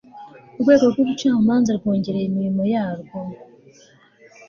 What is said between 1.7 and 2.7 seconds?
rwongereye imirimo